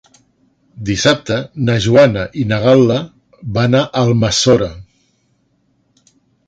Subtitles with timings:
[0.89, 2.99] Dissabte na Joana i na Gal·la
[3.59, 4.75] van a Almassora.